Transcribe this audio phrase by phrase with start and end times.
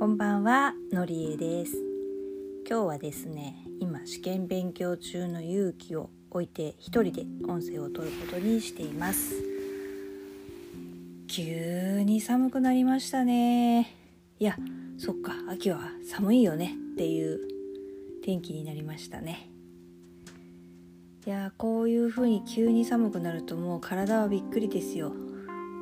[0.00, 1.76] こんばんは、のりえです。
[2.66, 9.34] 今日はですね、今試験勉強中の勇気を置いて一人で音声を取ることにしています。
[11.28, 13.94] 急に寒くなりましたね。
[14.38, 14.56] いや、
[14.96, 17.38] そっか、秋は寒いよねっていう
[18.24, 19.50] 天気になりましたね。
[21.26, 25.12] いや、こういう風に急に寒くなるともう体はびっくりですよ。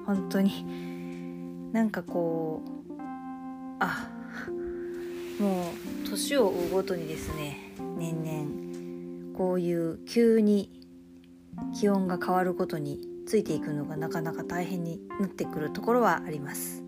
[0.06, 1.70] 本当に。
[1.73, 2.77] なんかこう
[5.38, 5.70] も
[6.05, 10.70] う年を追うごとにですね年々こういう急に
[11.78, 16.83] 気温が変わることについていくのがなかなか大変になってくるところはあります。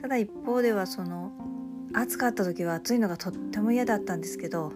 [0.00, 1.32] ただ一方ではその
[1.92, 4.72] 暑かった時は暑いのがとっても嫌だったんですけど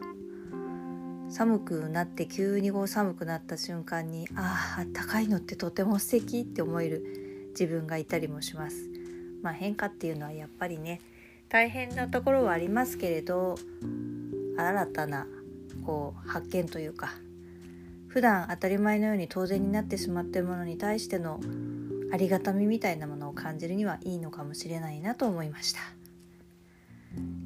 [1.30, 8.90] 寒くなって急にこう寒くなった瞬間にあああったかいのってとても素敵って思える自分がいたりもします。
[9.42, 11.00] まあ変化っていうのはやっぱりね
[11.54, 13.54] 大変なところはありますけれど
[14.58, 15.28] 新たな
[15.86, 17.12] こう発見というか
[18.08, 21.38] 普段当たり前のように当然になってしまっているものに対しての
[22.12, 25.78] ありがたみみたいなものを感じるにはいいのかもしれないなと思いました、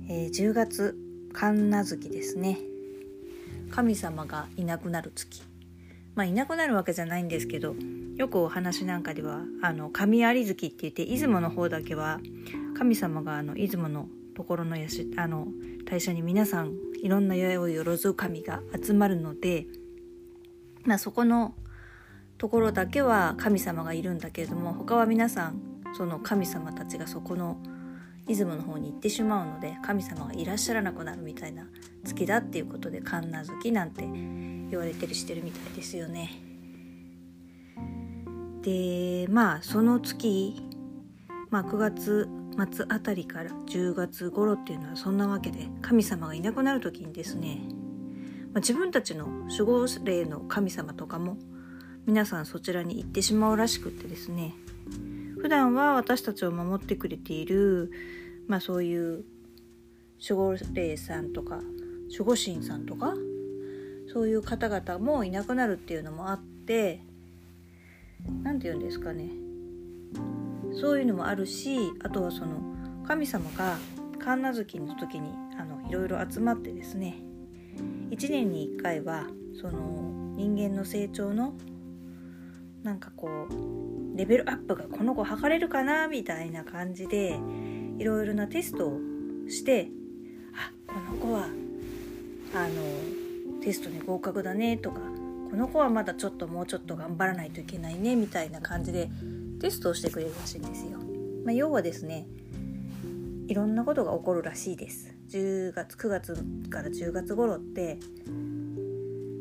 [0.09, 0.97] えー、10月
[1.35, 2.59] 神無月ですね。
[3.71, 5.43] 神様がいなくなる月。
[6.15, 7.77] まあいなくなるわけじゃないんですけど
[8.17, 12.19] よくお話なんかではあの神有月って言って出雲の方だけは
[12.79, 15.49] 神様があの出雲のところのやしあの
[15.85, 19.67] 大社に皆さんいろんな八百万神が集まるので、
[20.85, 21.55] まあ、そこの
[22.39, 25.61] ところだけは神様がいるんだけれども他は皆さん
[25.97, 27.61] その神様たちがそこの
[28.29, 31.67] 出雲の方に行ってしまうので神様がいらっしゃらなくなるみたいな
[32.05, 34.03] 月だっていうことで神無月なんて
[34.71, 36.31] 言われてるしてるみたいですよね。
[38.63, 40.55] でまあその月、
[41.51, 42.29] まあ、9月
[42.67, 47.61] 末あたりから10月頃っていうのはそんなわけで神様がいなくなる時にですね、
[48.53, 51.37] まあ、自分たちの守護霊の神様とかも
[52.07, 54.55] 皆さんそちらに行ってしまうらしくってですね
[55.41, 57.93] 普段は私たちを守ってくれている、
[58.49, 59.25] まあ、そういう
[60.29, 61.61] 守護霊さんとか
[62.11, 63.15] 守護神さんとか
[64.13, 67.01] そういう方々もいなくなるっていうのもあって
[68.43, 69.31] 何て言うんですかね。
[70.73, 72.61] そういうのもあるしあとはその
[73.07, 73.79] 神様が
[74.19, 77.17] 神無月の時にあのいろいろ集まってですね
[78.11, 79.27] 1年に1回は
[79.61, 81.55] その人間の成長の
[82.83, 87.39] なんかこうレベルアップがこの子測れるかなみたいな感じで
[87.99, 88.99] いろいろなテストを
[89.49, 89.89] して
[90.55, 91.45] あこの子は
[92.55, 95.01] あのテストに合格だねとか
[95.51, 99.09] この子はまだちょっともうちょっと頑張らないといけないねみたいな感じで
[99.61, 100.99] テストをしてくれるらしいんですよ。
[101.45, 102.27] まあ、要はですね
[103.49, 105.15] いろんなことが起こるらしいです。
[105.31, 107.99] 10月9月から10月頃って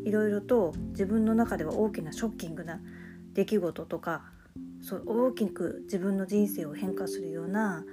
[0.06, 2.80] いろいろと自分の中では大きなショッキングな
[3.34, 4.24] 出来事とか
[4.82, 7.84] そう大きく自分の人生を変化するような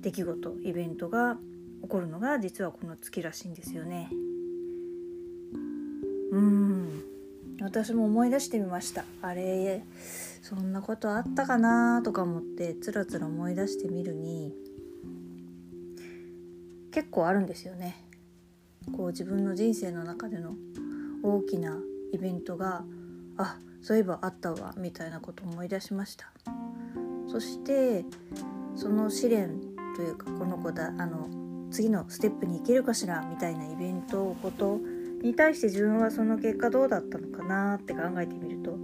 [0.00, 1.36] 出来事イベントが
[1.82, 4.10] 起こるのが実はこの月らしいんですよね。
[6.32, 7.02] うん
[7.60, 9.82] 私も思い出してみましたあれ
[10.40, 14.54] そんなことあったかなとか思ってつらつら思い出してみるに
[16.92, 18.08] 結構あるんですよね。
[18.96, 20.54] こう自分の人生の中での
[21.22, 21.78] 大きな
[22.12, 22.82] イベントが
[23.36, 26.32] あそういえばあったわみたいなことを思い出しました。
[27.28, 28.04] そして
[28.74, 29.60] その試練
[29.94, 31.28] というかこの子だあの
[31.70, 34.80] 次のステップに行けるかしらみたいなイベントこと
[35.22, 38.78] に対して自分はその結果どうだったのかなって考えてみると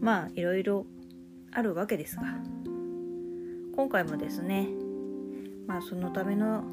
[0.00, 0.86] まあいろいろ
[1.52, 2.22] あるわけですが。
[3.78, 4.66] 今回もですね
[5.68, 6.64] まあそのための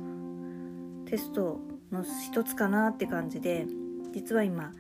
[1.05, 1.59] テスト
[1.91, 3.67] の一つかなって感じで
[4.11, 4.71] 実は今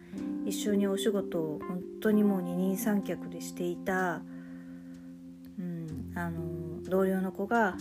[0.43, 4.23] 一緒にお仕事を本当にもう二人三脚でしていた、
[5.59, 7.77] うん、あの同僚の子が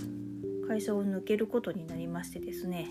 [0.69, 2.91] 会社を抜けることになりましてですね。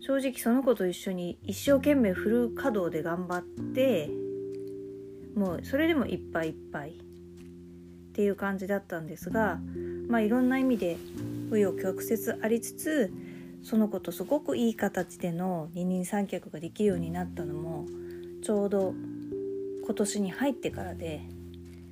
[0.00, 4.08] 正直その子と一緒に一生懸命フル稼働で頑張って
[5.34, 9.60] もうそれでもいっぱいいっぱいっていう感じだったんですが
[10.08, 10.96] まあいろんな意味で
[11.50, 13.12] 紆余曲折ありつつ
[13.62, 17.86] その子とすごくいい形での二人三脚ができるようになったのも
[18.42, 18.94] ちょうど
[19.84, 21.22] 今年に入ってからで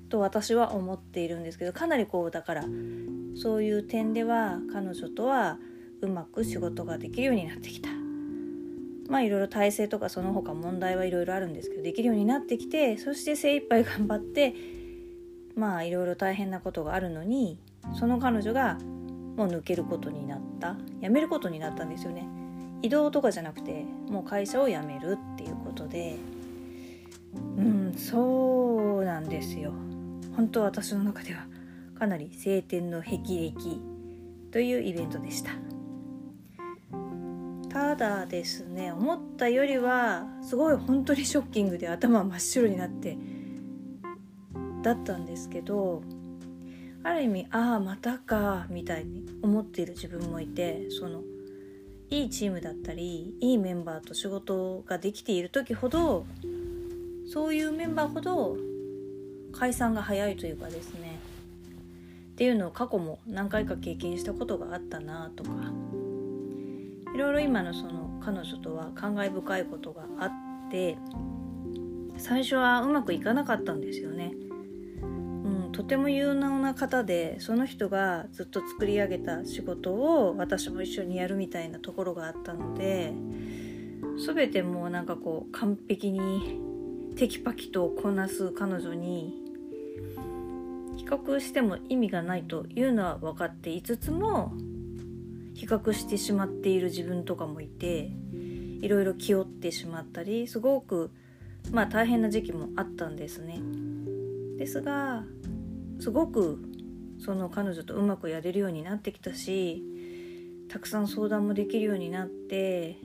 [0.09, 2.65] と私は思っているんですけどかなりこうだから
[3.37, 5.59] そういう点では彼女とは
[6.01, 7.88] うまく仕事ができるようになってきた。
[9.09, 14.55] まあいろいろ体制とかその他問題はいろいろあるんですけどできるようになってきてそして精一杯頑張って
[15.57, 17.59] まあいろいろ大変なことがあるのに
[17.99, 18.79] その彼女が
[19.39, 20.77] もう抜けることになった。
[21.01, 22.27] 辞めることになったんですよね。
[22.83, 26.17] 移動とかじゃなくてもう会社を辞めるっていうことで。
[27.57, 29.73] うんそうなんですよ。
[30.37, 31.47] 本当私の中では
[31.99, 33.81] かなり晴天の霹靂
[34.51, 35.53] というイベントでした。
[37.71, 43.19] ただですね思ったよりはすごい本当にショッキングで頭真っ白になって
[44.83, 46.03] だったんですけど
[47.03, 51.23] ある意味ああまたかみたいに思っている自分もいてその
[52.11, 56.27] いいチームだったりいいメンバーと仕事ができている時ほど
[57.31, 58.57] そういうメンバーほど
[59.53, 61.19] 解散が早いというかですね
[62.33, 65.51] っていうのを過去も何回か経験したことがあったなとか
[67.19, 70.97] いろいろ今のその彼女とは感慨深いことがあって
[72.17, 74.35] 最初はうまくいかなかったんですよね。
[75.03, 75.07] う
[75.67, 83.13] んとても有能な方でその人がずっと作り上げた仕事を私も一緒にやるみたいなところがあったので
[84.25, 86.61] 全てもうなんかこう完璧に
[87.17, 89.43] テキパキとこなす彼女に
[90.97, 94.53] 比較しても意味がないというのは分かっていつつも
[95.59, 98.13] 比較してしまっている自分とかもいて
[98.81, 101.11] いろいろ気負ってしまったりすごく
[101.73, 103.61] まあ大変な時期もあったんですね。
[104.57, 105.25] ですが
[105.99, 106.61] すごく
[107.19, 109.83] その彼女とうまくやれるようになってきたし
[110.69, 112.99] たくさん相談もできるようになって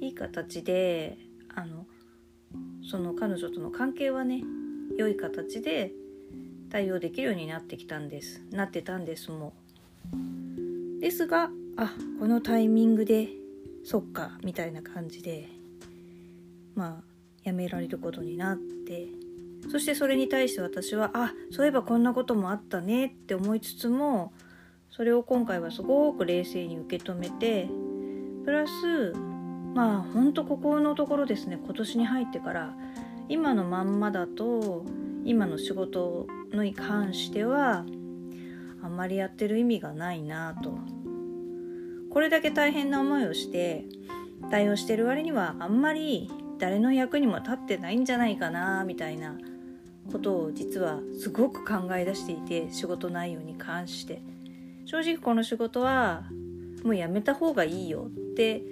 [0.00, 1.18] いい形で
[1.52, 1.84] あの
[2.88, 4.44] その彼女との関係はね
[4.96, 5.92] 良い形で
[6.70, 9.67] 対応できるようになってきたんですなってたんですもう
[11.00, 13.28] ですがあこのタイミングで
[13.84, 15.48] そっかみたいな感じで
[16.74, 17.02] まあ
[17.44, 19.08] やめられることになって
[19.70, 24.32] そしてそれに対して私はあそういえばこんなこともあったねって思いつつも
[24.90, 27.68] それを今回はすごく冷静に受け止めて
[28.44, 29.12] プラス
[29.74, 32.74] まあほんとここのところですね今年に入ってから
[33.28, 34.84] 今のまんまだと
[35.24, 37.84] 今の仕事に関しては
[38.82, 40.78] あんまりやってる意味がないなと。
[42.10, 43.84] これだけ大変な思いをして
[44.50, 49.36] 対応してる割にはあんまり誰の役にも立ってないんじゃないかなみたいな
[50.10, 54.22] ことを実はすごく考え出していて仕事内容に関して。
[54.88, 56.24] 正直この仕事は
[56.82, 58.62] もうやめた方がいいよって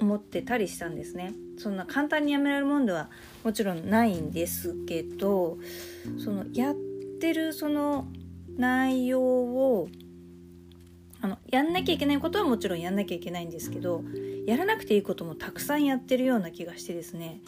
[0.00, 1.34] 思ってたりしたんですね。
[1.58, 3.10] そんな簡単にやめられるもんでは
[3.42, 5.58] もちろんないんですけど
[6.16, 6.74] そのやっ
[7.20, 8.06] てるその
[8.58, 9.88] 内容を
[11.20, 14.02] あのやんなきゃいけないことはもちろんやんなきゃいけないんですけど
[14.46, 17.40] やらなくていいこともたくさんやってるような気がしてですね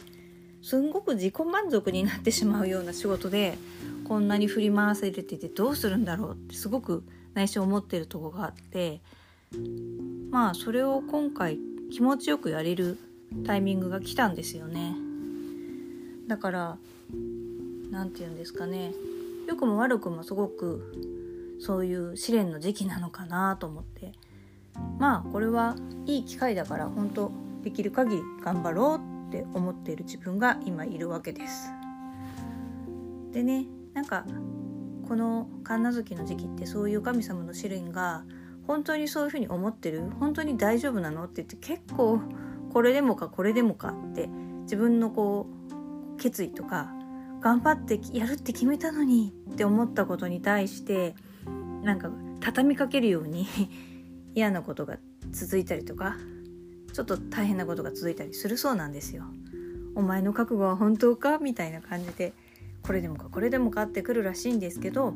[0.62, 3.54] すんごく自己満足になってしまうような仕事で
[4.06, 7.04] こんなに振り回されててどうするんだろうってすごく
[7.34, 9.00] 内心思ってるとこがあって
[10.30, 11.58] まあそれを今回
[11.92, 12.98] 気持ちよくやれる
[13.46, 14.94] タイミングが来たんですよね。
[16.26, 16.78] だから
[17.90, 18.92] 何て言うんですかね。
[19.50, 20.92] 良くも悪くもすごく
[21.58, 24.12] そういう試練の時期なのかなと思って
[24.98, 25.74] まあこれは
[26.06, 27.32] いい機会だから本当
[27.62, 31.70] できる限り頑張ろうって思っている自分が今いるわけです。
[33.32, 34.24] でねなんか
[35.08, 38.24] この神無月の時期ってそういう神様の試練が
[38.68, 42.20] 本当にそういうふうに思ってる本当に大丈夫なのって言って結構
[42.72, 44.28] これでもかこれでもかって
[44.62, 45.48] 自分のこ
[46.14, 46.94] う決意とか
[47.40, 51.14] 頑張ってやるって決めたのにって思ったことに対して
[51.82, 53.46] なんか畳みかけるように
[54.34, 54.98] 嫌なことが
[55.30, 56.16] 続いたりとか
[56.92, 59.24] ちょっと大変なことが続いたりするそうなんですよ。
[59.94, 61.38] お前の覚悟は本当か？
[61.38, 62.32] みたいな感じで
[62.82, 63.82] これでもかこれでもか？
[63.82, 65.14] ってくるらしいんですけど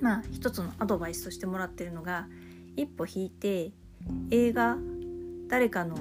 [0.00, 2.28] まあ一つのアドバイスとしてもらってるのが
[2.76, 3.72] 一歩引いて
[4.30, 4.78] 映画
[5.48, 5.96] 誰かの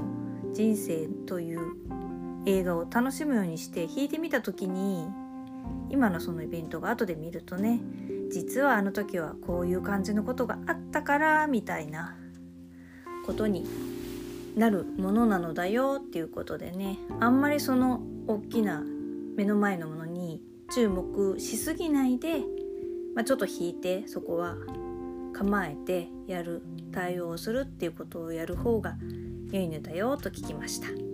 [0.53, 1.60] 人生という
[2.46, 5.08] 映画を楽しむようにして弾いてみた時に
[5.89, 7.81] 今のそのイベントが後で見るとね
[8.31, 12.15] 実はあの時はこういう感じのことがあったからみたいな
[13.25, 13.65] ことに
[14.55, 18.84] なるものなのだよっていうことでねあんまりその大きな
[19.36, 20.41] 目の前のものに
[20.74, 22.39] 注目しすぎないで、
[23.15, 24.55] まあ、ちょっと引いてそこは
[25.34, 28.98] 構えてやる対応をするっていうことをやる方が
[29.51, 31.09] 良いのだよと聞きました。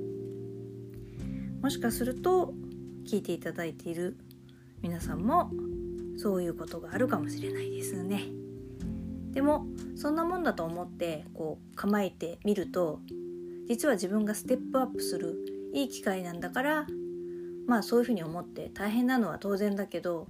[1.66, 2.54] もしかすると
[3.08, 4.16] 聞いていただいている
[4.84, 5.50] 皆さんも
[6.16, 8.26] そういうことがあるかもしれないですね。
[9.32, 13.00] でもそんなもんだと思ってこう構えてみると
[13.68, 16.86] 実は自分がステップアップするいい機会なんだから
[17.66, 20.28] まあそういうふうに思って大変なのは当然だけど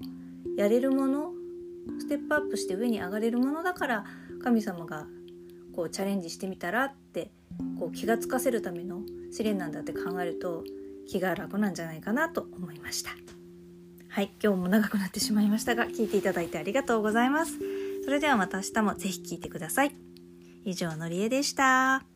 [0.55, 1.33] やれるもの
[1.99, 4.05] ステップアップして上に上がれるものだから
[4.41, 5.05] 神様が
[5.75, 7.29] こうチャレンジしてみたらって
[7.77, 9.01] こう気がつかせるための
[9.33, 10.63] 試練なんだって考えると
[11.07, 13.12] 気が楽なんじゃないかなと思いました。
[14.09, 17.59] はい今日も長くなってしまいましたが聞いていただいてありがとうございます。
[18.05, 19.95] それではまた明日もぜひ聞いてください。
[20.63, 22.14] 以上のりえでした。